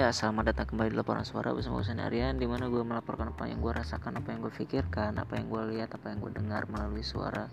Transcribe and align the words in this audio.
Ya, 0.00 0.16
selamat 0.16 0.56
datang 0.56 0.72
kembali 0.72 0.96
di 0.96 0.98
laporan 1.04 1.28
suara 1.28 1.52
bersama 1.52 1.84
gue 1.84 1.92
Aryan 1.92 2.40
di 2.40 2.48
mana 2.48 2.72
gue 2.72 2.80
melaporkan 2.80 3.36
apa 3.36 3.52
yang 3.52 3.60
gue 3.60 3.68
rasakan, 3.68 4.16
apa 4.16 4.32
yang 4.32 4.40
gue 4.40 4.48
pikirkan, 4.48 5.12
apa 5.20 5.36
yang 5.36 5.52
gue 5.52 5.76
lihat, 5.76 5.92
apa 5.92 6.08
yang 6.08 6.24
gue 6.24 6.32
dengar 6.40 6.64
melalui 6.72 7.04
suara. 7.04 7.52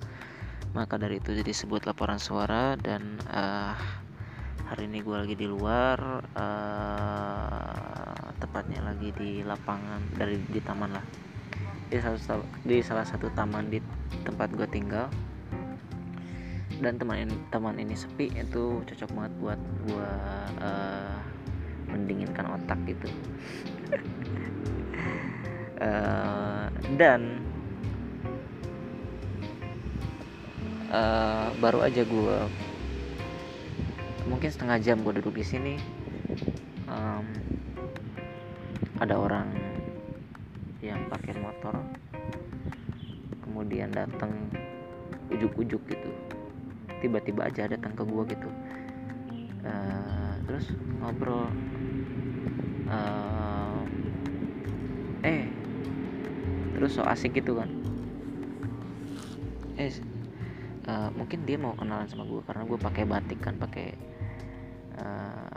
Maka 0.72 0.96
dari 0.96 1.20
itu 1.20 1.36
disebut 1.36 1.84
laporan 1.84 2.16
suara 2.24 2.80
dan 2.80 3.20
uh, 3.28 3.76
hari 4.64 4.88
ini 4.88 5.04
gue 5.04 5.18
lagi 5.28 5.36
di 5.36 5.44
luar, 5.44 6.24
uh, 6.40 8.32
tepatnya 8.40 8.80
lagi 8.80 9.12
di 9.12 9.44
lapangan 9.44 10.16
dari 10.16 10.40
di 10.48 10.64
taman 10.64 10.96
lah. 10.96 11.04
Di 11.92 12.00
salah, 12.00 12.48
di 12.64 12.80
salah 12.80 13.04
satu 13.04 13.28
taman 13.36 13.68
di 13.68 13.84
tempat 14.24 14.56
gue 14.56 14.68
tinggal 14.72 15.12
dan 16.80 16.96
teman 16.96 17.28
ini 17.28 17.36
teman 17.52 17.76
ini 17.76 17.92
sepi 17.92 18.32
itu 18.40 18.86
cocok 18.88 19.10
banget 19.12 19.34
buat 19.44 19.60
gue 19.84 20.10
uh, 20.64 21.27
mendinginkan 21.92 22.46
otak 22.56 22.80
gitu. 22.88 23.08
Uh, 25.78 26.68
dan 27.00 27.44
uh, 30.92 31.52
baru 31.60 31.88
aja 31.88 32.04
gue 32.04 32.38
mungkin 34.28 34.50
setengah 34.52 34.78
jam 34.84 35.00
gue 35.04 35.14
duduk 35.20 35.40
di 35.40 35.46
sini 35.46 35.74
um, 36.92 37.26
ada 39.00 39.16
orang 39.16 39.48
yang 40.84 41.00
pakai 41.08 41.36
motor 41.40 41.76
kemudian 43.44 43.90
datang 43.90 44.34
ujuk-ujuk 45.34 45.82
gitu. 45.90 46.12
Tiba-tiba 47.02 47.50
aja 47.50 47.70
datang 47.70 47.94
ke 47.94 48.04
gue 48.06 48.24
gitu. 48.32 48.50
Uh, 49.68 50.34
terus 50.48 50.72
ngobrol 51.02 51.52
uh, 52.88 53.82
eh 55.26 55.48
terus 56.78 56.94
so 56.94 57.02
asik 57.04 57.42
gitu 57.42 57.58
kan? 57.58 57.70
Eh 59.78 59.90
uh, 60.88 61.10
mungkin 61.14 61.44
dia 61.44 61.58
mau 61.60 61.76
kenalan 61.76 62.08
sama 62.08 62.24
gue 62.26 62.42
karena 62.46 62.64
gue 62.64 62.80
pakai 62.80 63.04
batik 63.04 63.40
kan 63.44 63.58
pakai 63.58 63.94
uh, 65.02 65.52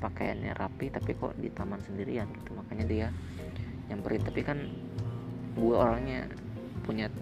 pakaiannya 0.00 0.56
rapi 0.56 0.88
tapi 0.88 1.12
kok 1.12 1.36
di 1.36 1.52
taman 1.52 1.80
sendirian 1.84 2.28
gitu. 2.40 2.56
Makanya 2.56 2.84
dia 2.88 3.06
nyamperin. 3.92 4.24
Tapi 4.24 4.40
kan 4.40 4.58
gue 5.54 5.74
orangnya 5.76 6.24
punya 6.88 7.12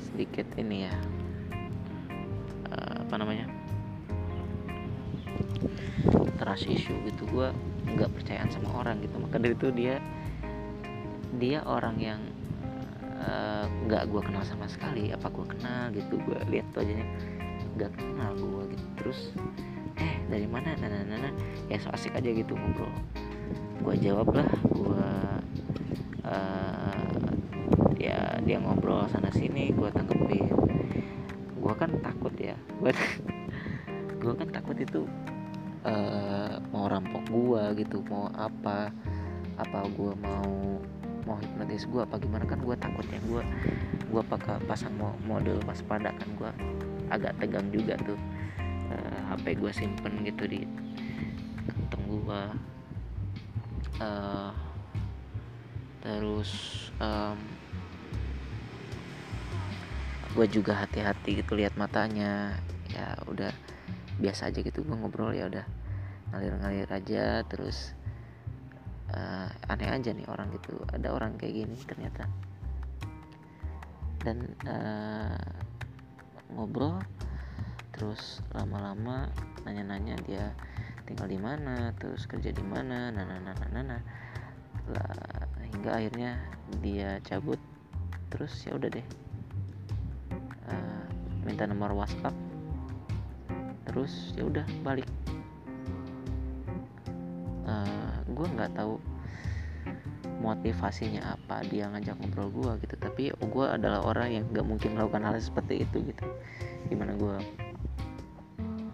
sedikit 0.00 0.48
ini 0.56 0.88
ya 0.88 0.94
uh, 2.72 2.96
apa 3.04 3.14
namanya 3.20 3.46
trust 6.40 6.64
issue 6.68 6.96
gitu. 7.04 7.28
Gue 7.28 7.48
nggak 7.86 8.10
percayaan 8.12 8.50
sama 8.50 8.82
orang 8.82 8.98
gitu. 9.04 9.16
Maka 9.22 9.36
dari 9.38 9.54
itu 9.54 9.68
dia 9.70 10.02
dia 11.36 11.60
orang 11.66 11.96
yang 12.00 12.20
nggak 13.86 14.04
uh, 14.04 14.08
gue 14.10 14.20
kenal 14.22 14.42
sama 14.42 14.66
sekali. 14.66 15.14
Apa 15.14 15.30
gue 15.30 15.46
kenal 15.46 15.94
gitu 15.94 16.18
gue 16.20 16.38
lihat 16.50 16.66
aja 16.74 16.94
nggak 17.78 17.92
kenal 17.94 18.30
gue 18.34 18.62
gitu. 18.74 18.86
Terus 18.98 19.20
eh 19.96 20.14
dari 20.28 20.46
mana? 20.48 20.76
Nah, 20.76 20.88
nah, 20.90 21.02
nah, 21.06 21.18
nah. 21.28 21.32
ya 21.70 21.78
so 21.78 21.88
asik 21.94 22.14
aja 22.14 22.30
gitu 22.30 22.52
ngobrol. 22.52 22.90
Gue 23.84 23.94
jawab 24.02 24.34
lah 24.34 24.48
gue 24.72 25.06
uh, 26.26 27.00
ya 27.96 28.38
dia 28.44 28.58
ngobrol 28.60 29.08
sana 29.08 29.30
sini 29.32 29.72
gue 29.72 29.88
tangkepin 29.90 30.52
gue 31.56 31.74
kan 31.74 31.90
takut 32.04 32.34
ya 32.38 32.54
gue 32.78 32.92
gue 34.22 34.32
kan 34.36 34.48
takut 34.52 34.76
itu 34.78 35.08
uh, 35.86 36.58
mau 36.74 36.90
rampok 36.90 37.22
gua 37.30 37.70
gitu 37.78 38.02
mau 38.10 38.26
apa 38.34 38.90
apa 39.56 39.78
gua 39.94 40.12
mau 40.18 40.82
mau 41.24 41.36
hipnotis 41.38 41.86
gua 41.86 42.04
apa 42.04 42.18
gimana 42.18 42.44
kan 42.44 42.58
gua 42.60 42.74
takutnya 42.76 43.22
gua 43.30 43.42
gua 44.10 44.22
pakai 44.26 44.58
pasang 44.66 44.94
model 45.24 45.62
waspada 45.64 46.10
kan 46.10 46.28
gua 46.34 46.50
agak 47.08 47.38
tegang 47.38 47.70
juga 47.70 47.94
tuh 48.02 48.18
uh, 48.90 48.94
eh, 48.94 49.18
HP 49.30 49.62
gua 49.62 49.70
simpen 49.70 50.26
gitu 50.26 50.44
di 50.50 50.66
kantong 51.66 52.04
gua. 52.10 52.42
Uh, 53.96 54.52
terus 56.04 56.52
um, 57.02 57.34
gue 60.36 60.46
juga 60.52 60.76
hati-hati 60.84 61.40
gitu 61.40 61.56
lihat 61.56 61.74
matanya 61.80 62.60
ya 62.92 63.16
udah 63.26 63.50
biasa 64.20 64.52
aja 64.52 64.60
gitu 64.60 64.84
gue 64.84 64.96
ngobrol 64.96 65.32
ya 65.32 65.48
udah 65.48 65.64
ngalir-ngalir 66.30 66.88
aja 66.90 67.42
terus 67.46 67.94
uh, 69.14 69.48
aneh 69.70 69.88
aja 69.90 70.10
nih 70.10 70.26
orang 70.26 70.50
gitu 70.54 70.74
ada 70.90 71.14
orang 71.14 71.38
kayak 71.38 71.66
gini 71.66 71.76
ternyata 71.86 72.24
dan 74.26 74.42
uh, 74.66 75.38
ngobrol 76.50 76.98
terus 77.94 78.42
lama-lama 78.52 79.30
nanya-nanya 79.62 80.18
dia 80.26 80.44
tinggal 81.06 81.30
di 81.30 81.38
mana 81.38 81.94
terus 81.96 82.26
kerja 82.26 82.50
di 82.50 82.64
mana 82.66 83.14
nah 83.14 83.24
nah 83.24 83.40
nah. 83.82 84.02
Lah, 84.86 85.18
hingga 85.74 85.98
akhirnya 85.98 86.38
dia 86.78 87.18
cabut 87.26 87.58
terus 88.30 88.54
ya 88.62 88.78
udah 88.78 88.86
deh 88.86 89.06
uh, 90.70 91.06
minta 91.42 91.66
nomor 91.66 91.90
WhatsApp 91.94 92.34
terus 93.86 94.34
ya 94.38 94.46
udah 94.46 94.66
balik 94.86 95.06
gue 98.26 98.46
nggak 98.46 98.78
tahu 98.78 98.98
motivasinya 100.36 101.34
apa 101.38 101.64
dia 101.66 101.90
ngajak 101.90 102.14
ngobrol 102.22 102.50
gue 102.54 102.72
gitu. 102.86 102.94
Tapi 103.00 103.34
gue 103.34 103.66
adalah 103.66 104.06
orang 104.06 104.28
yang 104.30 104.44
nggak 104.50 104.66
mungkin 104.66 104.94
melakukan 104.94 105.22
hal 105.26 105.34
seperti 105.42 105.82
itu 105.82 106.02
gitu. 106.06 106.26
Gimana 106.86 107.18
gue 107.18 107.36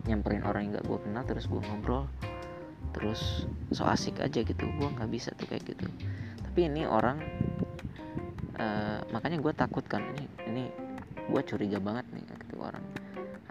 nyamperin 0.09 0.43
orang 0.49 0.67
yang 0.67 0.73
nggak 0.81 0.87
gue 0.89 0.99
kenal 1.05 1.23
terus 1.29 1.47
gue 1.47 1.61
ngobrol 1.61 2.09
terus 2.93 3.49
so 3.73 3.85
asik 3.85 4.21
aja 4.25 4.41
gitu. 4.41 4.65
Gue 4.81 4.89
nggak 4.89 5.11
bisa 5.13 5.33
tuh 5.37 5.49
kayak 5.49 5.69
gitu. 5.69 5.85
Tapi 6.41 6.69
ini 6.69 6.89
orang 6.89 7.21
uh, 8.57 9.01
makanya 9.13 9.41
gue 9.41 9.53
takut 9.53 9.85
kan 9.85 10.01
ini 10.17 10.25
ini 10.49 10.65
gue 11.29 11.43
curiga 11.45 11.81
banget 11.81 12.09
nih 12.13 12.25
gitu 12.49 12.65
orang. 12.65 12.85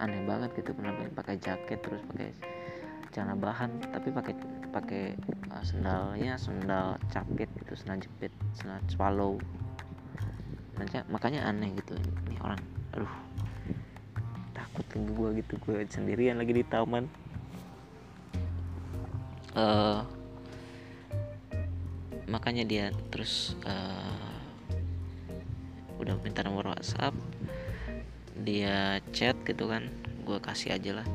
Aneh 0.02 0.26
banget 0.26 0.50
gitu 0.58 0.74
penampilan 0.74 1.14
pakai 1.14 1.38
jaket 1.38 1.78
terus 1.78 2.02
pakai 2.10 2.34
celana 3.12 3.36
bahan 3.36 3.92
tapi 3.92 4.08
pakai 4.08 4.34
pakai 4.72 5.14
uh, 5.52 5.60
sendalnya 5.60 6.40
sendal 6.40 6.96
capit 7.12 7.52
itu 7.60 7.76
sendal 7.76 8.00
jepit 8.00 8.32
sendal 8.56 8.80
swallow. 8.88 9.36
Nanti 10.80 11.04
makanya 11.12 11.44
aneh 11.46 11.76
gitu 11.76 11.92
ini 12.26 12.40
orang. 12.40 12.58
Aduh 12.96 13.12
takut 14.56 14.84
ke 14.88 14.96
gue 14.96 15.28
gitu 15.44 15.54
gue 15.68 15.84
sendirian 15.92 16.40
lagi 16.40 16.56
di 16.56 16.64
taman. 16.64 17.04
Uh, 19.52 20.00
makanya 22.24 22.64
dia 22.64 22.88
terus 23.12 23.52
uh, 23.68 24.40
udah 26.00 26.16
minta 26.24 26.40
nomor 26.40 26.72
WhatsApp 26.72 27.12
dia 28.40 28.96
chat 29.12 29.36
gitu 29.44 29.68
kan 29.68 29.92
gue 30.24 30.38
kasih 30.40 30.72
aja 30.80 31.04
lah. 31.04 31.06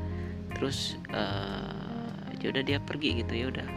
Terus 0.54 1.02
uh, 1.10 1.77
ya 2.42 2.54
udah 2.54 2.64
dia 2.64 2.80
pergi 2.82 3.22
gitu 3.24 3.34
ya 3.34 3.46
udah. 3.50 3.68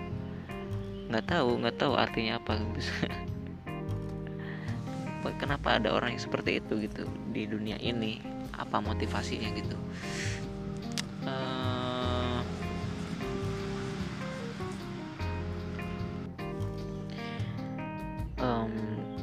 Nggak 1.11 1.27
tahu 1.27 1.51
nggak 1.65 1.77
tahu 1.81 1.93
artinya 1.97 2.39
apa 2.39 2.61
gitu. 2.77 2.93
Kenapa 5.41 5.81
ada 5.81 5.93
orang 5.97 6.17
yang 6.17 6.23
seperti 6.23 6.61
itu 6.61 6.85
gitu 6.85 7.09
di 7.33 7.49
dunia 7.49 7.81
ini? 7.81 8.21
Apa 8.57 8.81
motivasinya 8.81 9.49
gitu? 9.57 9.77
Uh, 11.25 12.41
um, 18.41 18.73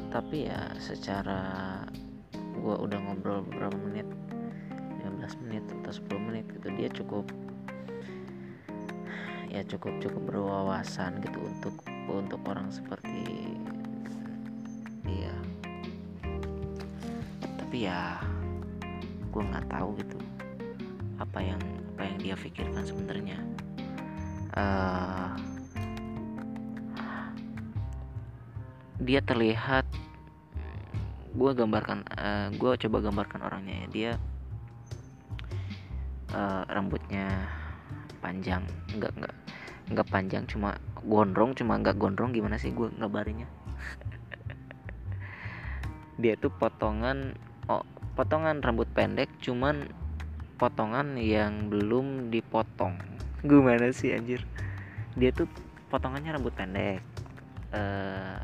tapi 0.09 0.49
ya 0.49 0.73
secara 0.81 1.85
gue 2.33 2.75
udah 2.81 2.97
ngobrol 2.97 3.45
beberapa 3.45 3.77
menit? 3.77 4.09
15 5.05 5.41
menit 5.45 5.63
atau 5.81 5.93
10 6.17 6.27
menit 6.29 6.45
gitu. 6.49 6.67
Dia 6.73 6.89
cukup 6.89 7.29
ya 9.57 9.65
cukup 9.65 9.97
cukup 9.97 10.21
berwawasan 10.29 11.17
gitu 11.25 11.41
untuk 11.41 11.75
untuk 12.05 12.41
orang 12.45 12.69
seperti 12.69 13.25
dia 15.01 15.33
tapi 17.57 17.89
ya 17.89 18.21
gue 19.33 19.41
nggak 19.41 19.65
tahu 19.69 19.97
gitu 19.97 20.17
apa 21.17 21.41
yang 21.41 21.61
apa 21.97 22.13
yang 22.13 22.17
dia 22.21 22.35
pikirkan 22.37 22.85
sebenarnya. 22.85 23.41
Uh, 24.53 25.33
dia 29.01 29.21
terlihat 29.25 29.85
gue 31.33 31.51
gambarkan 31.57 32.05
uh, 32.17 32.53
gue 32.53 32.71
coba 32.85 32.97
gambarkan 33.01 33.41
orangnya 33.49 33.75
ya. 33.81 33.87
Dia 33.89 34.11
uh, 36.37 36.69
rambutnya 36.69 37.49
panjang. 38.19 38.63
Enggak 38.93 39.13
enggak 39.17 39.35
nggak 39.87 40.07
panjang. 40.11 40.43
Cuma 40.49 40.75
gondrong 41.03 41.55
cuma 41.55 41.79
nggak 41.79 41.95
gondrong 41.95 42.35
gimana 42.35 42.59
sih 42.59 42.71
gue 42.75 42.91
ngabarinnya? 42.99 43.47
Dia 46.21 46.35
tuh 46.35 46.51
potongan 46.51 47.37
oh 47.71 47.83
potongan 48.17 48.59
rambut 48.59 48.89
pendek 48.91 49.29
cuman 49.39 49.87
potongan 50.57 51.15
yang 51.15 51.69
belum 51.69 52.33
dipotong. 52.33 52.97
Gimana 53.47 53.93
sih 53.93 54.17
anjir? 54.17 54.41
Dia 55.13 55.29
tuh 55.29 55.45
potongannya 55.93 56.33
rambut 56.33 56.51
pendek. 56.57 57.05
Uh, 57.67 58.39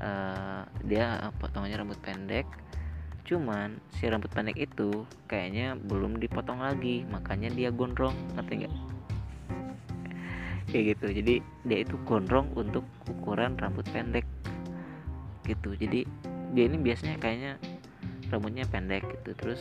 uh, 0.00 0.62
dia 0.82 1.30
potongannya 1.36 1.84
rambut 1.84 2.00
pendek 2.00 2.48
cuman 3.28 3.76
si 3.92 4.08
rambut 4.08 4.32
pendek 4.32 4.56
itu 4.56 5.04
kayaknya 5.28 5.76
belum 5.76 6.16
dipotong 6.16 6.64
lagi 6.64 7.04
makanya 7.12 7.52
dia 7.52 7.68
gondrong 7.68 8.16
ngerti 8.32 8.64
nggak? 8.64 8.74
Kayak 10.72 10.84
gitu 10.96 11.06
jadi 11.12 11.34
dia 11.68 11.78
itu 11.84 11.94
gondrong 12.08 12.48
untuk 12.56 12.88
ukuran 13.04 13.60
rambut 13.60 13.84
pendek 13.92 14.24
gitu. 15.44 15.76
Jadi 15.76 16.08
dia 16.56 16.64
ini 16.64 16.80
biasanya 16.80 17.20
kayaknya 17.20 17.52
rambutnya 18.32 18.64
pendek 18.68 19.04
gitu. 19.08 19.36
Terus 19.36 19.60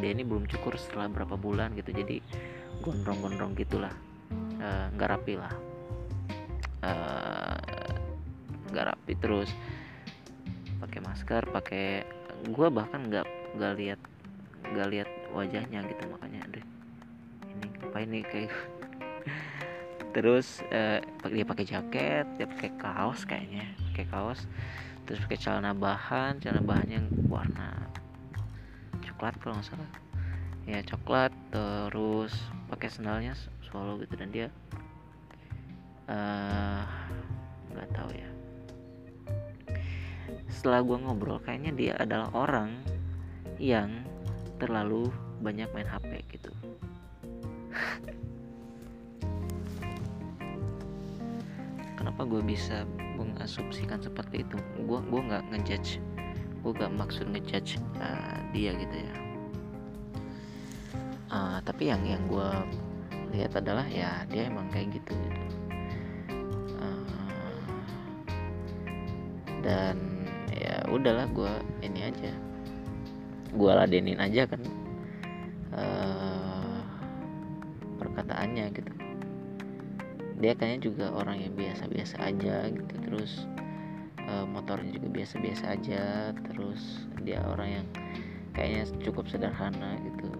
dia 0.00 0.12
ini 0.12 0.24
belum 0.24 0.48
cukur 0.48 0.76
setelah 0.76 1.08
berapa 1.08 1.36
bulan 1.36 1.76
gitu. 1.76 1.92
Jadi 1.92 2.20
gondrong-gondrong 2.80 3.56
gitulah. 3.56 3.92
Eh, 4.60 4.86
nggak 4.96 5.08
uh, 5.08 5.12
rapi 5.16 5.34
lah. 5.36 5.54
Eh, 6.84 7.58
nggak 8.72 8.84
uh, 8.84 8.88
rapi 8.92 9.12
terus. 9.20 9.48
Pakai 10.80 11.00
masker 11.04 11.44
pakai 11.52 12.19
gue 12.46 12.68
bahkan 12.72 13.00
nggak 13.08 13.26
nggak 13.58 13.72
lihat 13.76 14.00
nggak 14.70 14.88
lihat 14.92 15.08
wajahnya 15.34 15.80
gitu 15.84 16.04
makanya 16.08 16.40
deh 16.52 16.64
ini 17.50 17.66
apa 17.84 17.98
ini 18.00 18.18
kayak 18.24 18.52
terus 20.14 20.64
uh, 20.72 20.98
dia 21.28 21.44
pakai 21.44 21.64
jaket 21.66 22.26
dia 22.38 22.46
pakai 22.48 22.70
kaos 22.80 23.28
kayaknya 23.28 23.66
pakai 23.92 24.06
kaos 24.08 24.40
terus 25.04 25.20
pakai 25.26 25.38
celana 25.38 25.74
bahan 25.74 26.38
celana 26.38 26.62
bahannya 26.62 27.00
warna 27.26 27.90
coklat 29.20 29.36
kalau 29.44 29.52
nggak 29.60 29.68
salah. 29.68 29.90
Ya 30.64 30.80
coklat 30.80 31.32
terus 31.52 32.32
pakai 32.72 32.88
sandalnya 32.88 33.36
solo 33.68 34.00
gitu 34.00 34.16
dan 34.16 34.32
dia 34.32 34.48
eh, 36.08 36.82
nggak 37.68 37.88
uh, 37.90 37.92
tahu 37.92 38.10
ya 38.16 38.39
setelah 40.50 40.82
gue 40.82 40.98
ngobrol 41.00 41.38
kayaknya 41.40 41.72
dia 41.72 41.94
adalah 41.96 42.28
orang 42.34 42.82
yang 43.56 44.04
terlalu 44.58 45.08
banyak 45.40 45.70
main 45.72 45.88
HP 45.88 46.20
gitu. 46.36 46.52
Kenapa 51.98 52.26
gue 52.28 52.42
bisa 52.44 52.84
mengasumsikan 53.16 54.02
seperti 54.04 54.44
itu? 54.44 54.58
Gue 54.84 55.00
gue 55.06 55.20
nggak 55.24 55.48
ngejudge 55.54 56.02
gue 56.60 56.72
gak 56.76 56.92
maksud 56.92 57.26
ngejudge 57.32 57.80
uh, 58.00 58.38
dia 58.52 58.76
gitu 58.76 58.96
ya. 59.00 59.14
Uh, 61.30 61.58
tapi 61.62 61.88
yang 61.88 62.02
yang 62.04 62.20
gue 62.28 62.50
lihat 63.32 63.54
adalah 63.56 63.86
ya 63.86 64.26
dia 64.28 64.50
emang 64.50 64.66
kayak 64.68 64.92
gitu, 64.92 65.14
gitu. 65.14 65.46
Uh, 66.76 67.64
dan 69.62 70.19
udahlah 70.90 71.26
gue 71.30 71.52
ini 71.86 72.06
aja. 72.06 72.32
Gue 73.50 73.70
ladenin 73.70 74.18
aja 74.18 74.46
kan 74.46 74.62
uh, 75.74 76.82
perkataannya 77.98 78.70
gitu. 78.74 78.92
Dia 80.40 80.56
kayaknya 80.56 80.80
juga 80.90 81.06
orang 81.12 81.42
yang 81.42 81.54
biasa-biasa 81.54 82.16
aja 82.20 82.68
gitu. 82.70 82.94
Terus 83.06 83.46
uh, 84.26 84.46
motornya 84.46 84.94
juga 84.94 85.08
biasa-biasa 85.10 85.64
aja. 85.78 86.34
Terus 86.50 87.06
dia 87.22 87.42
orang 87.46 87.82
yang 87.82 87.86
kayaknya 88.54 88.82
cukup 89.02 89.30
sederhana 89.30 89.98
gitu. 90.02 90.30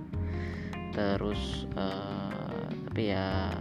Terus 0.91 1.70
uh, 1.79 2.67
tapi 2.91 3.14
ya 3.14 3.55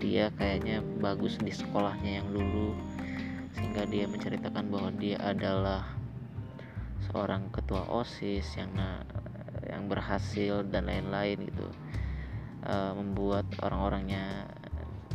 dia 0.00 0.32
kayaknya 0.40 0.80
bagus 1.04 1.36
di 1.36 1.52
sekolahnya 1.52 2.24
yang 2.24 2.28
dulu 2.32 2.72
sehingga 3.52 3.84
dia 3.84 4.08
menceritakan 4.08 4.72
bahwa 4.72 4.90
dia 4.96 5.20
adalah 5.20 5.99
seorang 7.10 7.50
ketua 7.50 7.84
osis 7.90 8.46
yang 8.54 8.70
yang 9.66 9.90
berhasil 9.90 10.62
dan 10.66 10.86
lain-lain 10.86 11.50
gitu. 11.50 11.68
Uh, 12.60 12.92
membuat 12.92 13.48
orang-orangnya 13.64 14.44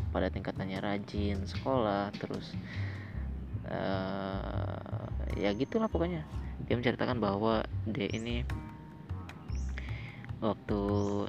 pada 0.10 0.34
tingkatannya 0.34 0.82
rajin 0.82 1.46
sekolah 1.46 2.10
terus 2.18 2.58
uh, 3.70 5.08
ya 5.38 5.54
gitulah 5.54 5.88
pokoknya. 5.88 6.26
Dia 6.66 6.76
menceritakan 6.76 7.22
bahwa 7.22 7.62
dia 7.86 8.10
ini 8.10 8.42
waktu 10.46 10.82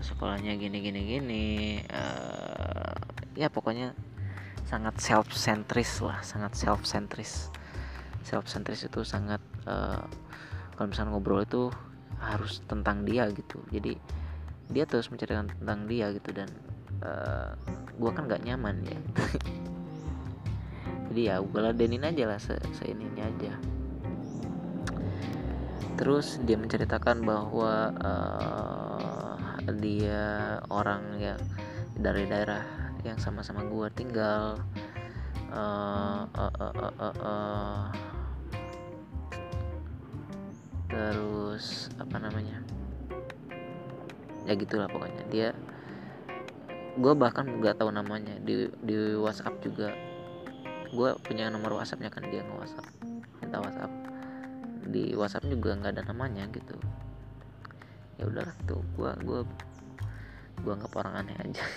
sekolahnya 0.02 0.58
gini 0.58 0.78
gini 0.82 1.00
gini 1.06 1.46
uh, 1.88 2.96
ya 3.38 3.48
pokoknya 3.48 3.94
sangat 4.66 4.98
self 4.98 5.30
centris 5.30 6.02
lah 6.02 6.20
sangat 6.26 6.58
self 6.58 6.82
centris 6.82 7.48
self 8.26 8.50
centris 8.50 8.82
itu 8.82 9.06
sangat 9.06 9.38
uh, 9.64 10.02
kalau 10.76 10.92
misalnya 10.92 11.16
ngobrol 11.16 11.42
itu 11.42 11.72
harus 12.20 12.60
tentang 12.68 13.02
dia 13.08 13.28
gitu. 13.32 13.60
Jadi 13.72 13.96
dia 14.70 14.84
terus 14.84 15.08
menceritakan 15.08 15.52
tentang 15.56 15.88
dia 15.88 16.12
gitu 16.12 16.30
dan 16.36 16.48
uh, 17.00 17.56
gue 17.96 18.10
kan 18.12 18.28
nggak 18.28 18.44
nyaman 18.44 18.84
ya. 18.84 18.98
Jadi 21.10 21.20
ya 21.32 21.40
gue 21.40 21.60
ladenin 21.60 22.04
aja 22.04 22.24
lah 22.28 22.40
se, 22.40 22.54
se 22.76 22.84
ininya 22.84 23.24
aja. 23.24 23.52
Terus 25.96 26.36
dia 26.44 26.60
menceritakan 26.60 27.24
bahwa 27.24 27.88
uh, 28.04 29.34
dia 29.80 30.60
orang 30.68 31.16
yang 31.16 31.40
dari 31.96 32.28
daerah 32.28 32.62
yang 33.00 33.16
sama-sama 33.16 33.64
gue 33.64 33.88
tinggal 33.96 34.60
uh, 35.56 36.22
uh, 36.28 36.52
uh, 36.52 36.74
uh, 36.76 36.94
uh, 37.00 37.16
uh, 37.24 37.84
terus 40.96 41.92
apa 42.00 42.16
namanya? 42.16 42.64
Ya 44.48 44.56
gitulah 44.56 44.88
pokoknya. 44.88 45.28
Dia 45.28 45.48
gue 46.96 47.12
bahkan 47.12 47.44
nggak 47.44 47.76
tahu 47.76 47.92
namanya. 47.92 48.40
Di 48.40 48.72
di 48.80 48.96
WhatsApp 49.20 49.60
juga. 49.60 49.92
Gue 50.96 51.12
punya 51.20 51.52
nomor 51.52 51.76
WhatsAppnya 51.76 52.08
kan 52.08 52.24
dia 52.32 52.40
nge 52.40 52.56
WhatsApp 52.56 52.88
minta 53.44 53.60
WhatsApp. 53.60 53.92
Di 54.88 55.12
WhatsApp 55.12 55.44
juga 55.52 55.76
nggak 55.76 55.92
ada 56.00 56.02
namanya 56.08 56.48
gitu. 56.48 56.80
Ya 58.16 58.24
udahlah 58.24 58.56
tuh 58.64 58.80
gue 58.96 59.10
gue 59.20 59.40
gue 60.64 60.72
nggak 60.72 60.96
orang 60.96 61.20
aneh 61.20 61.36
aja. 61.36 61.60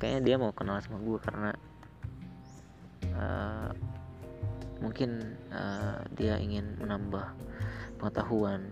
Kayaknya 0.00 0.20
dia 0.24 0.36
mau 0.40 0.56
kenal 0.56 0.80
sama 0.80 0.96
gue 1.04 1.18
karena 1.20 1.50
uh, 3.12 3.70
mungkin 4.84 5.40
uh, 5.48 6.04
dia 6.12 6.36
ingin 6.36 6.76
menambah 6.76 7.32
pengetahuan 7.96 8.68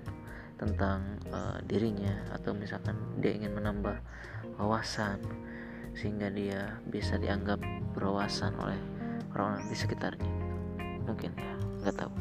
tentang 0.61 1.17
uh, 1.33 1.57
dirinya 1.65 2.13
atau 2.37 2.53
misalkan 2.53 2.95
dia 3.19 3.33
ingin 3.33 3.57
menambah 3.57 3.97
wawasan 4.61 5.19
sehingga 5.97 6.29
dia 6.29 6.77
bisa 6.85 7.17
dianggap 7.17 7.59
berwawasan 7.97 8.53
oleh 8.61 8.77
orang-orang 9.33 9.65
di 9.73 9.77
sekitarnya. 9.77 10.29
Mungkin 11.09 11.33
ya 11.33 11.55
nggak 11.83 11.97
tahu. 11.97 12.13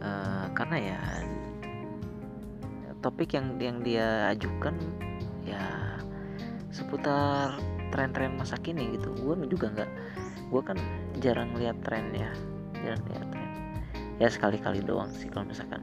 Uh, 0.00 0.46
karena 0.56 0.76
ya 0.80 1.00
topik 3.04 3.36
yang 3.36 3.56
yang 3.60 3.78
dia 3.84 4.32
ajukan 4.32 4.76
ya 5.44 5.60
seputar 6.72 7.56
tren-tren 7.92 8.34
masa 8.34 8.56
kini 8.58 8.96
gitu. 8.96 9.12
Gue 9.20 9.36
juga 9.46 9.70
nggak 9.72 9.90
gue 10.50 10.62
kan 10.66 10.78
jarang 11.22 11.54
lihat 11.54 11.78
tren 11.86 12.10
ya 12.10 12.30
jarang 12.82 13.04
lihat 13.06 13.28
tren. 13.30 13.50
Ya 14.20 14.28
sekali-kali 14.28 14.84
doang 14.84 15.08
sih 15.14 15.30
kalau 15.30 15.48
misalkan 15.48 15.80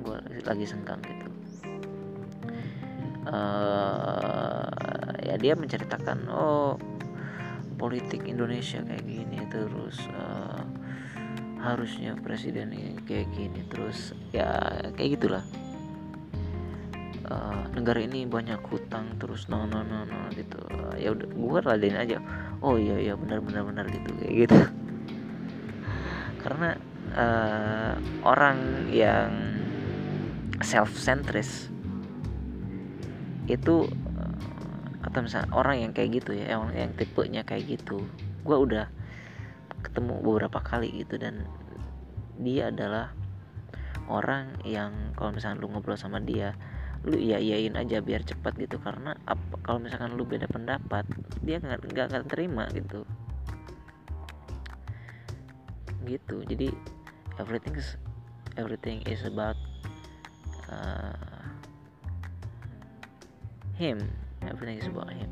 gue 0.00 0.16
lagi 0.46 0.64
senggang 0.64 1.02
gitu. 1.02 1.28
Uh, 3.22 4.66
ya 5.22 5.38
dia 5.38 5.54
menceritakan 5.54 6.26
oh 6.26 6.74
politik 7.78 8.26
Indonesia 8.26 8.82
kayak 8.82 9.04
gini 9.06 9.38
terus 9.50 9.98
uh, 10.14 10.62
harusnya 11.62 12.18
presiden 12.18 12.74
kayak 13.06 13.30
gini 13.34 13.66
terus. 13.66 14.14
Ya 14.30 14.78
kayak 14.94 15.18
gitulah 15.18 15.44
uh, 17.32 17.64
negara 17.72 18.04
ini 18.04 18.28
banyak 18.28 18.60
hutang 18.68 19.16
terus 19.16 19.48
no 19.48 19.64
no 19.64 19.80
no 19.80 20.04
no 20.04 20.28
gitu. 20.36 20.60
Ya 21.00 21.16
udah 21.16 21.28
gue 21.28 21.60
ladenin 21.64 21.98
aja. 21.98 22.18
Oh 22.60 22.76
iya 22.76 23.00
iya 23.00 23.14
benar 23.16 23.40
benar 23.40 23.64
benar 23.64 23.84
gitu 23.88 24.10
kayak 24.20 24.34
gitu. 24.46 24.58
Karena 26.44 26.76
uh, 27.16 27.94
orang 28.22 28.88
yang 28.92 29.32
self 30.60 30.92
centris 31.00 31.72
itu 33.50 33.88
uh, 33.90 34.36
atau 35.02 35.18
misalnya 35.24 35.50
orang 35.56 35.76
yang 35.88 35.92
kayak 35.96 36.22
gitu 36.22 36.36
ya 36.36 36.54
yang, 36.54 36.68
yang 36.76 36.90
tipenya 36.92 37.42
kayak 37.42 37.64
gitu. 37.80 38.04
Gue 38.44 38.56
udah 38.60 38.92
ketemu 39.82 40.20
beberapa 40.22 40.62
kali 40.62 41.02
gitu 41.02 41.18
dan 41.18 41.48
dia 42.38 42.70
adalah 42.70 43.10
orang 44.10 44.58
yang 44.66 45.14
kalau 45.14 45.34
misalnya 45.34 45.62
lu 45.62 45.70
ngobrol 45.70 45.98
sama 45.98 46.22
dia 46.22 46.54
lu 47.02 47.18
iya 47.18 47.38
iyain 47.42 47.74
aja 47.74 47.98
biar 47.98 48.22
cepat 48.22 48.54
gitu. 48.58 48.78
Karena 48.78 49.14
apa 49.26 49.58
kalau 49.66 49.82
misalkan 49.82 50.14
lu 50.14 50.22
beda 50.22 50.46
pendapat 50.46 51.02
dia 51.42 51.58
nggak 51.58 51.82
nggak 51.90 52.06
akan 52.12 52.22
terima 52.30 52.64
gitu. 52.70 53.02
Gitu. 56.06 56.36
Jadi 56.46 56.68
everything 57.42 57.74
is 57.74 57.98
everything 58.54 59.02
is 59.10 59.26
about 59.26 59.58
uh, 60.70 61.42
him. 63.74 63.98
Everything 64.46 64.78
is 64.78 64.86
about 64.86 65.10
him. 65.10 65.30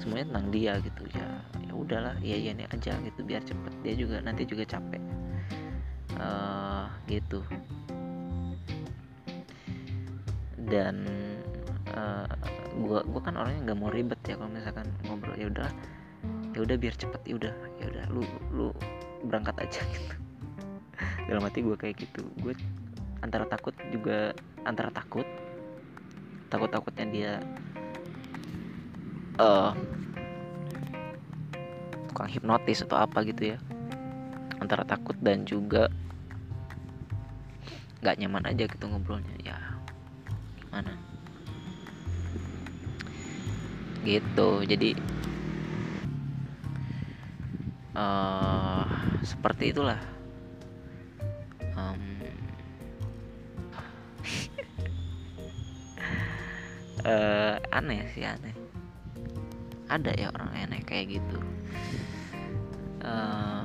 Semuanya 0.00 0.32
tentang 0.32 0.48
dia 0.52 0.72
gitu. 0.80 1.02
Ya 1.12 1.28
ya 1.68 1.72
udahlah 1.76 2.16
iya 2.24 2.36
iya 2.40 2.52
aja 2.72 2.96
gitu 3.04 3.20
biar 3.24 3.44
cepet. 3.44 3.72
Dia 3.84 3.94
juga 3.96 4.24
nanti 4.24 4.48
juga 4.48 4.64
capek. 4.64 5.02
Uh, 6.16 6.88
gitu 7.12 7.44
dan 10.66 11.06
uh, 11.94 12.26
gua 12.82 13.06
gua 13.06 13.20
kan 13.22 13.38
orangnya 13.38 13.72
nggak 13.72 13.78
mau 13.78 13.90
ribet 13.90 14.18
ya 14.26 14.34
kalau 14.34 14.50
misalkan 14.50 14.86
ngobrol. 15.06 15.36
Ya 15.38 15.46
udah 15.48 15.68
ya 16.54 16.58
udah 16.62 16.76
biar 16.76 16.94
cepet 16.98 17.22
ya 17.26 17.34
udah. 17.38 17.54
Ya 17.78 17.86
udah 17.90 18.04
lu 18.10 18.22
lu 18.52 18.66
berangkat 19.26 19.56
aja 19.62 19.80
gitu. 19.94 20.14
Dalam 21.26 21.42
hati 21.42 21.60
gue 21.62 21.76
kayak 21.76 21.96
gitu. 22.02 22.22
Gue 22.42 22.54
antara 23.20 23.46
takut 23.48 23.74
juga 23.90 24.32
antara 24.62 24.90
takut 24.94 25.26
takut 26.46 26.70
takutnya 26.70 27.06
dia 27.10 27.32
uh, 29.42 29.74
tukang 32.12 32.30
hipnotis 32.30 32.82
atau 32.86 32.98
apa 33.02 33.22
gitu 33.26 33.54
ya. 33.54 33.58
Antara 34.56 34.82
takut 34.88 35.14
dan 35.20 35.44
juga 35.44 35.92
nggak 38.00 38.16
nyaman 38.22 38.44
aja 38.46 38.64
gitu 38.70 38.84
ngobrolnya 38.86 39.35
gimana 40.76 40.92
gitu 44.04 44.60
jadi 44.68 44.92
uh, 47.96 48.84
seperti 49.24 49.72
itulah. 49.72 49.96
Um, 51.74 52.20
uh, 57.08 57.56
aneh 57.80 58.04
sih 58.12 58.28
aneh. 58.28 58.52
Ada 59.88 60.12
ya 60.12 60.28
orang 60.36 60.52
aneh 60.54 60.84
kayak 60.84 61.18
gitu. 61.18 61.40
Uh, 63.00 63.64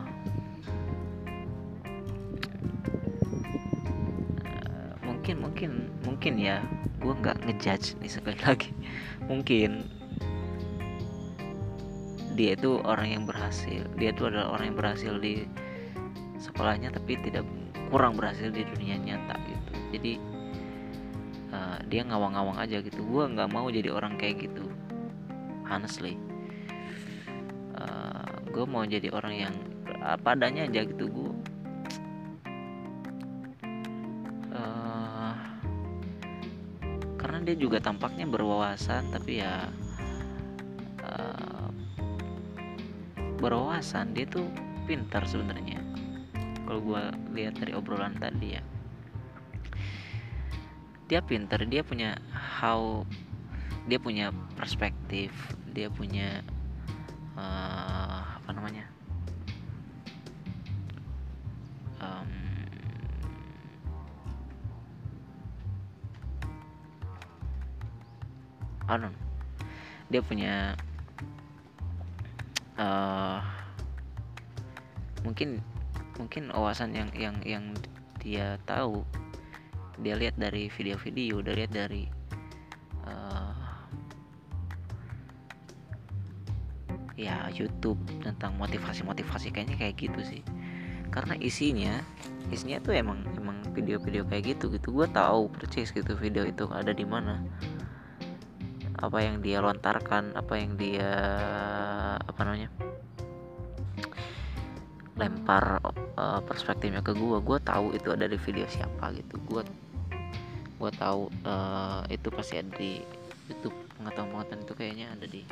mungkin 5.21 5.35
mungkin 5.37 5.71
mungkin 6.01 6.33
ya 6.41 6.65
gue 7.01 7.13
nggak 7.17 7.37
ngejudge 7.49 7.97
nih 7.99 8.11
sekali 8.13 8.37
lagi. 8.47 8.71
Mungkin 9.25 9.89
dia 12.37 12.55
itu 12.55 12.79
orang 12.85 13.07
yang 13.11 13.23
berhasil. 13.25 13.83
Dia 13.97 14.13
itu 14.13 14.29
adalah 14.29 14.55
orang 14.55 14.71
yang 14.71 14.77
berhasil 14.77 15.13
di 15.19 15.43
sekolahnya 16.39 16.93
tapi 16.93 17.19
tidak 17.21 17.43
kurang 17.91 18.15
berhasil 18.15 18.47
di 18.53 18.63
dunia 18.63 18.95
nyata 18.95 19.35
gitu. 19.49 19.71
Jadi 19.97 20.13
uh, 21.51 21.79
dia 21.89 22.01
ngawang-ngawang 22.07 22.57
aja 22.61 22.79
gitu. 22.79 23.03
Gue 23.03 23.27
nggak 23.27 23.49
mau 23.51 23.67
jadi 23.67 23.91
orang 23.91 24.15
kayak 24.15 24.47
gitu. 24.47 24.65
Honestly. 25.67 26.15
Uh, 27.75 28.29
gue 28.53 28.63
mau 28.63 28.85
jadi 28.85 29.11
orang 29.11 29.35
yang 29.49 29.53
apa 29.99 30.37
adanya 30.37 30.69
aja 30.69 30.87
gitu. 30.87 31.11
Gue 31.11 31.30
dia 37.41 37.55
juga 37.57 37.81
tampaknya 37.81 38.29
berwawasan 38.29 39.09
tapi 39.09 39.41
ya 39.41 39.67
uh, 41.01 41.69
berwawasan. 43.41 44.13
Dia 44.13 44.29
tuh 44.29 44.45
pintar 44.85 45.25
sebenarnya. 45.25 45.81
Kalau 46.65 46.79
gue 46.79 47.03
lihat 47.35 47.57
dari 47.57 47.73
obrolan 47.73 48.15
tadi 48.21 48.55
ya. 48.55 48.63
Dia 51.11 51.19
pintar 51.19 51.67
dia 51.67 51.83
punya 51.83 52.15
how 52.31 53.03
dia 53.89 53.97
punya 53.97 54.29
perspektif 54.55 55.33
dia 55.73 55.89
punya 55.89 56.45
Anon 68.91 69.15
dia 70.11 70.19
punya 70.19 70.75
uh, 72.75 73.39
mungkin 75.23 75.63
mungkin 76.19 76.51
wawasan 76.51 76.91
yang 76.91 77.09
yang 77.15 77.37
yang 77.47 77.65
dia 78.19 78.59
tahu 78.67 79.07
dia 80.03 80.19
lihat 80.19 80.35
dari 80.35 80.67
video-video 80.67 81.39
dia 81.39 81.55
lihat 81.55 81.71
dari 81.71 82.11
uh, 83.07 83.55
ya 87.21 87.47
YouTube 87.53 88.01
tentang 88.25 88.57
motivasi-motivasi 88.57 89.53
kayaknya 89.53 89.77
kayak 89.77 89.95
gitu 90.01 90.21
sih. 90.25 90.41
Karena 91.11 91.37
isinya 91.37 92.01
isinya 92.49 92.81
tuh 92.81 92.97
emang 92.97 93.21
emang 93.37 93.61
video-video 93.77 94.25
kayak 94.25 94.57
gitu 94.57 94.73
gitu. 94.73 94.89
Gue 94.89 95.07
tahu 95.11 95.51
persis 95.53 95.93
gitu 95.93 96.17
video 96.17 96.47
itu 96.47 96.65
ada 96.71 96.89
di 96.95 97.05
mana 97.05 97.43
apa 99.01 99.17
yang 99.17 99.41
dia 99.41 99.57
lontarkan 99.65 100.37
apa 100.37 100.53
yang 100.61 100.77
dia 100.77 101.09
apa 102.21 102.41
namanya 102.45 102.69
lempar 105.21 105.81
uh, 106.17 106.41
perspektifnya 106.41 107.05
ke 107.05 107.13
gue 107.13 107.37
gue 107.45 107.59
tahu 107.61 107.93
itu 107.93 108.09
ada 108.09 108.25
di 108.25 108.37
video 108.41 108.65
siapa 108.65 109.13
gitu. 109.13 109.37
Gue 109.45 109.61
gue 110.81 110.91
tahu 110.97 111.29
uh, 111.45 112.01
itu 112.09 112.27
pasti 112.33 112.57
ada 112.57 112.73
di 112.77 113.01
YouTube. 113.45 113.77
Pengetahuan 114.01 114.49
itu 114.49 114.73
kayaknya 114.73 115.13
ada 115.13 115.29
di 115.29 115.45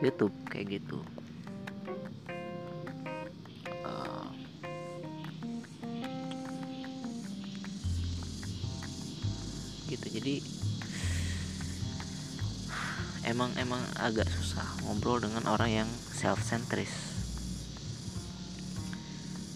YouTube 0.00 0.32
kayak 0.48 0.80
gitu. 0.80 1.04
Uh, 3.84 4.28
gitu. 9.92 10.06
Jadi 10.16 10.59
emang 13.30 13.54
emang 13.62 13.78
agak 14.02 14.26
susah 14.26 14.66
ngobrol 14.82 15.22
dengan 15.22 15.46
orang 15.46 15.70
yang 15.70 15.90
self 16.10 16.42
centris 16.42 16.90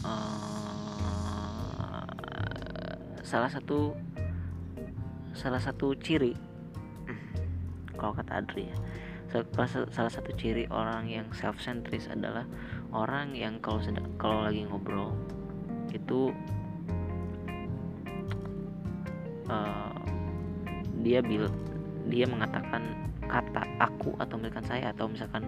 uh, 0.06 2.06
salah 3.26 3.50
satu 3.50 3.98
salah 5.34 5.58
satu 5.58 5.98
ciri 5.98 6.38
kalau 7.98 8.14
kata 8.14 8.38
Adri 8.38 8.70
ya 8.70 8.78
salah 9.90 10.12
satu 10.14 10.30
ciri 10.38 10.70
orang 10.70 11.10
yang 11.10 11.26
self 11.34 11.58
centris 11.58 12.06
adalah 12.06 12.46
orang 12.94 13.34
yang 13.34 13.58
kalau 13.58 13.82
sedang 13.82 14.06
kalau 14.14 14.46
lagi 14.46 14.62
ngobrol 14.70 15.10
itu 15.90 16.30
uh, 19.50 19.98
dia 21.02 21.18
bil 21.18 21.50
dia 22.06 22.30
mengatakan 22.30 23.10
kata 23.34 23.66
aku 23.82 24.14
atau 24.22 24.38
misalkan 24.38 24.66
saya 24.70 24.94
atau 24.94 25.10
misalkan 25.10 25.42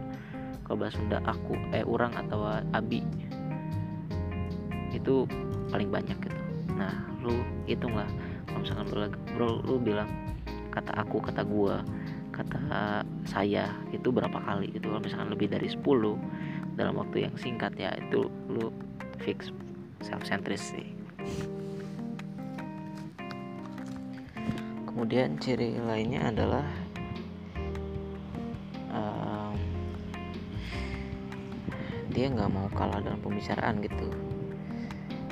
kalau 0.66 0.82
bahasa 0.82 0.98
Sunda 0.98 1.22
aku 1.22 1.54
eh 1.70 1.86
orang 1.86 2.10
atau 2.18 2.50
abi 2.74 3.06
itu 4.90 5.22
paling 5.70 5.86
banyak 5.86 6.18
gitu. 6.18 6.40
Nah 6.74 7.06
lu 7.22 7.38
hitung 7.70 7.94
lah 7.94 8.10
kalau 8.50 8.66
misalkan 8.66 8.86
lu 8.90 9.06
bro 9.38 9.62
lu 9.62 9.78
bilang 9.78 10.10
kata 10.74 10.98
aku 10.98 11.22
kata 11.22 11.46
gua 11.46 11.86
kata 12.34 13.06
saya 13.22 13.70
itu 13.94 14.10
berapa 14.10 14.34
kali 14.34 14.74
gitu. 14.74 14.90
Kalau 14.90 15.02
misalkan 15.06 15.30
lebih 15.30 15.46
dari 15.46 15.70
10 15.70 15.86
dalam 16.74 16.98
waktu 16.98 17.30
yang 17.30 17.34
singkat 17.38 17.72
ya 17.78 17.94
itu 17.94 18.26
lu 18.50 18.74
fix 19.22 19.54
self 20.02 20.26
centris 20.26 20.74
sih. 20.74 20.90
Kemudian 24.90 25.38
ciri 25.38 25.78
lainnya 25.78 26.34
adalah 26.34 26.66
dia 32.16 32.32
nggak 32.32 32.48
mau 32.48 32.64
kalah 32.72 33.04
dalam 33.04 33.20
pembicaraan 33.20 33.84
gitu. 33.84 34.08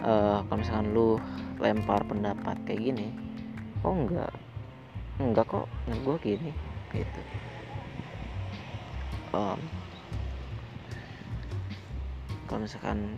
Uh, 0.05 0.45
kalau 0.45 0.61
misalkan 0.61 0.93
lu 0.93 1.17
lempar 1.57 2.05
pendapat 2.05 2.61
kayak 2.69 2.93
gini 2.93 3.09
oh 3.81 3.97
enggak 3.97 4.33
enggak 5.17 5.49
kok 5.49 5.65
menurut 5.89 6.05
gue 6.05 6.37
gini 6.37 6.53
gitu. 6.93 7.23
Um, 9.33 9.61
kalau 12.45 12.61
misalkan 12.69 13.17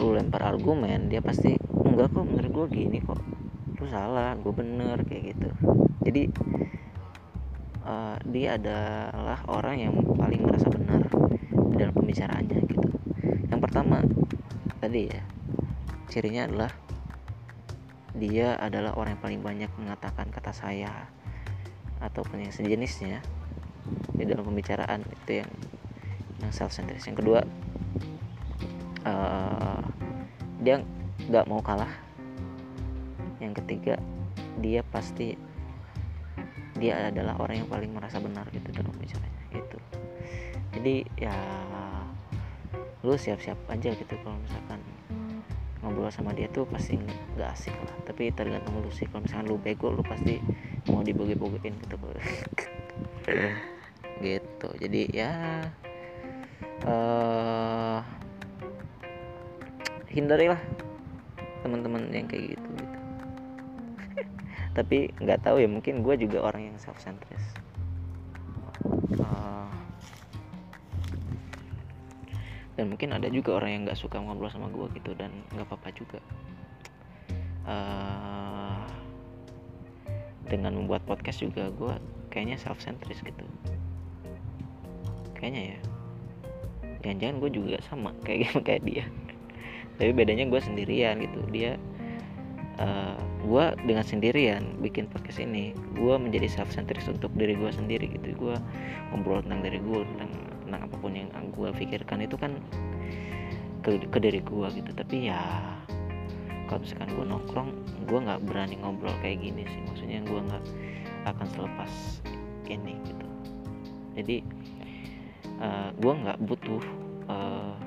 lu 0.00 0.16
lempar 0.16 0.40
argumen 0.40 1.12
dia 1.12 1.20
pasti 1.20 1.52
enggak 1.84 2.16
kok 2.16 2.24
menurut 2.24 2.52
gue 2.52 2.66
gini 2.80 2.98
kok. 3.04 3.20
Lu 3.76 3.84
salah 3.92 4.32
gue 4.40 4.52
bener 4.56 5.04
kayak 5.04 5.36
gitu. 5.36 5.48
Jadi 6.00 6.22
uh, 7.86 8.16
dia 8.26 8.58
adalah 8.58 9.40
orang 9.46 9.76
yang 9.78 9.94
paling 10.18 10.42
merasa 10.42 10.66
benar 10.68 11.06
dalam 11.78 11.94
pembicaraannya 11.94 12.58
gitu. 12.66 12.88
Yang 13.46 13.60
pertama 13.62 14.02
tadi 14.82 15.08
ya 15.08 15.22
cirinya 16.10 16.50
adalah 16.50 16.72
dia 18.16 18.56
adalah 18.56 18.96
orang 18.96 19.16
yang 19.16 19.22
paling 19.22 19.40
banyak 19.44 19.70
mengatakan 19.78 20.28
kata 20.32 20.52
saya 20.52 20.90
ataupun 22.00 22.44
yang 22.44 22.52
sejenisnya 22.52 23.20
di 24.16 24.24
dalam 24.24 24.44
pembicaraan 24.44 25.04
itu 25.04 25.44
yang 25.44 25.50
yang 26.40 26.52
self 26.52 26.72
centered 26.72 27.00
yang 27.04 27.16
kedua 27.16 27.40
uh, 29.06 29.80
dia 30.60 30.82
nggak 31.30 31.46
mau 31.46 31.60
kalah. 31.62 31.90
Yang 33.38 33.62
ketiga 33.62 33.94
dia 34.58 34.80
pasti 34.88 35.36
dia 36.76 37.08
adalah 37.08 37.36
orang 37.40 37.64
yang 37.64 37.70
paling 37.70 37.90
merasa 37.92 38.20
benar 38.20 38.44
gitu 38.52 38.68
dalam 38.72 38.92
bicaranya 38.96 39.40
itu 39.52 39.78
jadi 40.76 40.94
ya 41.16 41.36
lu 43.06 43.14
siap-siap 43.14 43.56
aja 43.70 43.94
gitu 43.94 44.14
kalau 44.26 44.34
misalkan 44.42 44.82
ngobrol 45.86 46.10
sama 46.10 46.34
dia 46.34 46.50
tuh 46.50 46.66
pasti 46.66 46.98
nggak 46.98 47.50
asik 47.54 47.70
lah. 47.70 47.94
Tapi 48.02 48.34
tergantung 48.34 48.82
lu 48.82 48.90
sih 48.90 49.06
kalau 49.06 49.22
misalkan 49.22 49.46
lu 49.46 49.56
bego 49.62 49.94
lu 49.94 50.02
pasti 50.02 50.42
mau 50.90 51.06
diboge-bogein 51.06 51.74
gitu. 51.86 51.96
Gitu. 54.16 54.68
Jadi 54.80 55.12
ya 55.12 55.60
uh, 56.88 58.00
hindarilah 60.08 60.56
teman-teman 61.60 62.08
yang 62.08 62.24
kayak 62.24 62.56
gitu 62.56 62.68
gitu 62.80 62.95
tapi 64.76 65.08
nggak 65.24 65.40
tahu 65.40 65.64
ya 65.64 65.68
mungkin 65.72 66.04
gue 66.04 66.14
juga 66.20 66.44
orang 66.44 66.68
yang 66.68 66.76
self 66.76 67.00
centered 67.00 67.40
uh, 69.16 69.72
dan 72.76 72.92
mungkin 72.92 73.16
ada 73.16 73.32
juga 73.32 73.56
orang 73.56 73.70
yang 73.72 73.82
nggak 73.88 73.96
suka 73.96 74.20
ngobrol 74.20 74.52
sama 74.52 74.68
gue 74.68 74.84
gitu 75.00 75.16
dan 75.16 75.32
nggak 75.56 75.64
apa-apa 75.64 75.88
juga. 75.96 76.20
Uh, 77.66 78.84
dengan 80.46 80.78
membuat 80.78 81.02
podcast 81.02 81.42
juga 81.42 81.72
gue 81.72 81.94
kayaknya 82.28 82.60
self 82.60 82.78
centered 82.78 83.16
gitu. 83.16 83.44
Kayaknya 85.34 85.62
ya. 85.74 85.78
Jangan-jangan 87.00 87.36
gue 87.40 87.50
juga 87.50 87.76
sama 87.80 88.12
kayak 88.22 88.60
kayak 88.68 88.84
dia. 88.84 89.08
Tapi 89.96 90.12
bedanya 90.12 90.44
gue 90.44 90.60
sendirian 90.60 91.16
gitu. 91.24 91.40
Dia 91.48 91.80
uh, 92.76 93.16
gue 93.46 93.64
dengan 93.86 94.02
sendirian 94.02 94.82
bikin 94.82 95.06
podcast 95.06 95.38
ini 95.38 95.70
gue 95.94 96.14
menjadi 96.18 96.50
self 96.50 96.74
centris 96.74 97.06
untuk 97.06 97.30
diri 97.38 97.54
gue 97.54 97.70
sendiri 97.70 98.10
gitu. 98.10 98.34
Gue 98.34 98.54
ngobrol 99.14 99.46
tentang 99.46 99.62
diri 99.62 99.78
gue 99.78 100.02
tentang 100.02 100.30
tentang 100.66 100.80
apa 100.90 100.96
pun 100.98 101.12
yang 101.14 101.30
gue 101.54 101.70
pikirkan 101.78 102.26
itu 102.26 102.34
kan 102.34 102.58
ke, 103.86 104.02
ke 104.10 104.18
diri 104.18 104.42
gue 104.42 104.66
gitu. 104.74 104.90
Tapi 104.90 105.30
ya 105.30 105.38
kalau 106.66 106.82
misalkan 106.82 107.10
gue 107.14 107.24
nongkrong 107.24 107.70
gue 108.10 108.18
nggak 108.18 108.40
berani 108.50 108.74
ngobrol 108.82 109.14
kayak 109.22 109.38
gini 109.38 109.62
sih. 109.62 109.80
Maksudnya 109.86 110.26
gue 110.26 110.40
nggak 110.42 110.64
akan 111.30 111.46
selepas 111.54 111.92
ini 112.66 112.98
gitu. 113.06 113.26
Jadi 114.18 114.36
uh, 115.62 115.64
eh, 115.64 115.88
gue 115.94 116.12
nggak 116.18 116.38
butuh 116.50 116.82
uh, 117.30 117.78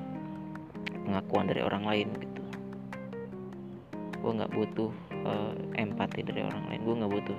pengakuan 1.04 1.52
dari 1.52 1.60
orang 1.60 1.84
lain 1.84 2.08
gitu. 2.16 2.44
Gue 4.24 4.32
nggak 4.40 4.52
butuh 4.56 4.92
uh, 5.24 5.52
empati 5.76 6.24
dari 6.24 6.40
orang 6.44 6.64
lain. 6.70 6.80
Gue 6.84 6.94
nggak 7.00 7.12
butuh 7.12 7.38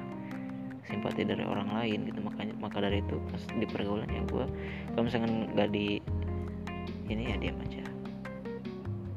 simpati 0.89 1.21
dari 1.23 1.43
orang 1.45 1.69
lain 1.71 2.09
gitu. 2.09 2.19
Makanya 2.19 2.53
maka 2.59 2.83
dari 2.83 2.99
itu 2.99 3.17
pas 3.29 3.43
di 3.47 3.65
pergaulannya 3.65 4.21
gue 4.27 4.45
kalau 4.93 5.03
misalkan 5.05 5.51
nggak 5.55 5.69
di 5.71 6.01
ini 7.07 7.23
ya 7.31 7.35
diam 7.37 7.57
aja. 7.61 7.83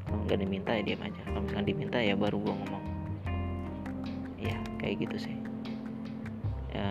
Kalau 0.06 0.22
nggak 0.26 0.38
diminta 0.40 0.70
ya 0.74 0.82
diam 0.82 1.02
aja. 1.02 1.20
Kalau 1.26 1.40
misalkan 1.42 1.66
diminta 1.66 1.98
ya 1.98 2.14
baru 2.14 2.36
gue 2.38 2.54
ngomong. 2.54 2.84
Ya 4.38 4.56
kayak 4.78 5.08
gitu 5.08 5.16
sih. 5.30 5.36
Ya, 6.74 6.90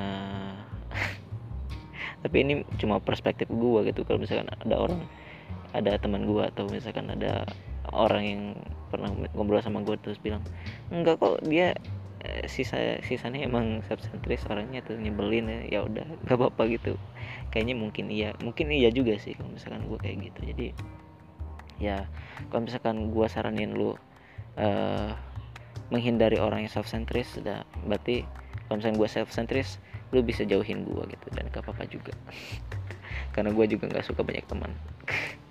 tapi 2.23 2.35
ini 2.43 2.53
cuma 2.79 3.03
perspektif 3.03 3.51
gue 3.51 3.79
gitu. 3.91 4.07
Kalau 4.07 4.19
misalkan 4.19 4.47
ada 4.49 4.75
orang 4.79 5.01
ada 5.73 5.97
teman 5.97 6.29
gue 6.29 6.43
atau 6.53 6.69
misalkan 6.69 7.09
ada 7.09 7.49
orang 7.91 8.23
yang 8.23 8.41
pernah 8.93 9.09
ngobrol 9.33 9.59
sama 9.59 9.81
gue 9.81 9.97
terus 9.97 10.21
bilang 10.21 10.45
enggak 10.93 11.17
kok 11.17 11.41
dia 11.41 11.73
eh, 12.21 12.45
sisa 12.45 13.01
sisanya 13.01 13.43
emang 13.43 13.81
subsentris 13.89 14.45
orangnya 14.47 14.85
tuh 14.85 14.95
nyebelin 14.95 15.49
ya 15.49 15.59
ya 15.67 15.79
udah 15.83 16.05
gak 16.29 16.37
apa 16.37 16.45
apa 16.53 16.63
gitu. 16.69 16.93
Kayaknya 17.49 17.75
mungkin 17.75 18.05
iya 18.13 18.29
mungkin 18.39 18.69
iya 18.69 18.93
juga 18.93 19.17
sih 19.17 19.33
kalau 19.33 19.49
misalkan 19.51 19.89
gue 19.89 19.97
kayak 19.99 20.17
gitu. 20.31 20.39
Jadi 20.53 20.67
ya 21.81 22.05
kalau 22.53 22.69
misalkan 22.69 23.09
gue 23.09 23.27
saranin 23.27 23.73
lu 23.73 23.97
uh, 24.61 25.11
menghindari 25.89 26.37
orang 26.37 26.63
yang 26.63 26.71
self 26.71 26.87
centris 26.87 27.35
udah 27.41 27.65
berarti 27.89 28.23
kalau 28.69 28.79
misalkan 28.79 28.97
gue 29.01 29.09
self 29.09 29.29
centris 29.33 29.81
lu 30.13 30.21
bisa 30.21 30.45
jauhin 30.45 30.85
gue 30.85 31.03
gitu 31.09 31.27
dan 31.33 31.49
gak 31.49 31.65
apa 31.65 31.73
apa 31.73 31.83
juga. 31.89 32.13
Karena 33.33 33.49
gue 33.49 33.65
juga 33.65 33.89
nggak 33.89 34.05
suka 34.05 34.21
banyak 34.21 34.45
teman 34.45 34.69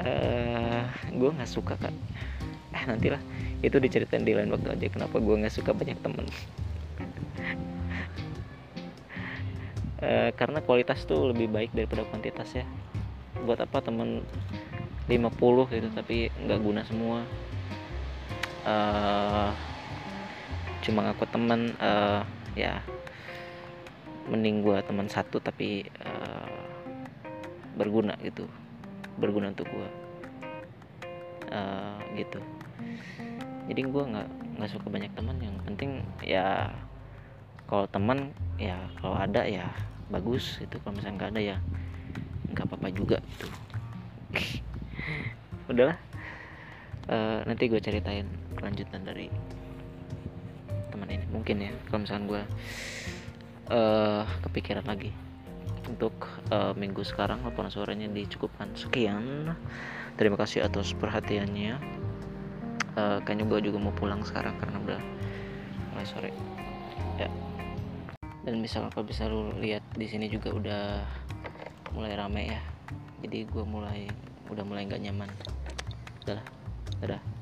eh, 0.00 0.82
gue 1.12 1.30
nggak 1.30 1.50
suka 1.50 1.76
kan 1.76 1.94
eh 2.70 2.84
nantilah. 2.86 3.22
Itu 3.60 3.76
diceritain 3.76 4.24
di 4.24 4.32
lain 4.32 4.48
waktu 4.48 4.72
aja 4.72 4.86
kenapa 4.88 5.20
gue 5.20 5.34
nggak 5.36 5.54
suka 5.54 5.76
banyak 5.76 5.98
temen. 6.00 6.26
Uh, 10.00 10.32
karena 10.32 10.64
kualitas 10.64 11.04
tuh 11.04 11.28
lebih 11.28 11.52
baik 11.52 11.76
daripada 11.76 12.08
kuantitas 12.08 12.56
ya. 12.56 12.64
Buat 13.44 13.68
apa 13.68 13.84
temen 13.84 14.24
50 15.12 15.76
gitu 15.76 15.88
tapi 15.92 16.32
nggak 16.40 16.60
guna 16.64 16.80
semua. 16.88 17.20
Uh, 18.64 19.52
cuma 20.80 21.04
ngaku 21.04 21.24
temen 21.28 21.76
uh, 21.76 22.24
ya 22.56 22.80
mending 24.32 24.64
gue 24.64 24.78
teman 24.88 25.10
satu 25.10 25.42
tapi 25.42 25.84
uh, 26.00 26.48
berguna 27.76 28.16
gitu 28.24 28.48
berguna 29.20 29.52
untuk 29.52 29.68
gue 29.68 29.88
uh, 31.52 32.00
gitu. 32.16 32.40
Jadi 33.68 33.80
gue 33.86 34.02
nggak 34.02 34.28
nggak 34.58 34.70
suka 34.72 34.86
banyak 34.88 35.12
teman. 35.12 35.36
Yang 35.38 35.56
penting 35.68 35.90
ya 36.24 36.72
kalau 37.68 37.86
teman 37.86 38.32
ya 38.56 38.80
kalau 38.98 39.14
ada 39.14 39.46
ya 39.46 39.70
bagus 40.10 40.58
itu 40.58 40.74
kalau 40.82 40.98
misalnya 40.98 41.16
nggak 41.20 41.30
ada 41.36 41.42
ya 41.54 41.56
nggak 42.50 42.66
apa-apa 42.66 42.88
juga 42.90 43.18
gitu. 43.36 43.46
Udahlah. 45.70 45.98
Uh, 47.10 47.42
nanti 47.42 47.66
gue 47.66 47.82
ceritain 47.82 48.26
kelanjutan 48.56 49.02
dari 49.04 49.28
teman 50.90 51.10
ini. 51.10 51.26
Mungkin 51.30 51.56
ya 51.60 51.72
kalau 51.90 52.06
misalnya 52.06 52.24
gue 52.26 52.42
uh, 53.70 54.24
kepikiran 54.48 54.86
lagi 54.86 55.14
untuk 55.90 56.14
uh, 56.54 56.70
minggu 56.78 57.02
sekarang 57.02 57.42
laporan 57.42 57.68
suaranya 57.68 58.06
dicukupkan. 58.06 58.70
Sekian. 58.78 59.50
Terima 60.14 60.38
kasih 60.38 60.62
atas 60.62 60.94
perhatiannya. 60.94 61.76
Uh, 62.94 63.18
kayaknya 63.26 63.46
gue 63.50 63.70
juga 63.70 63.78
mau 63.82 63.94
pulang 63.94 64.22
sekarang 64.22 64.54
karena 64.62 64.78
udah 64.78 65.00
mulai 65.90 66.06
sore. 66.06 66.30
Ya. 67.18 67.26
Dan 68.46 68.62
misal 68.62 68.86
kalau 68.94 69.04
bisa 69.04 69.26
lu 69.26 69.50
lihat 69.58 69.82
di 69.98 70.06
sini 70.06 70.30
juga 70.30 70.54
udah 70.54 70.84
mulai 71.92 72.14
rame 72.14 72.54
ya. 72.54 72.60
Jadi 73.26 73.50
gue 73.50 73.64
mulai 73.66 74.06
udah 74.48 74.64
mulai 74.64 74.86
nggak 74.86 75.02
nyaman. 75.02 75.30
Udah 76.26 76.40
dadah 77.02 77.39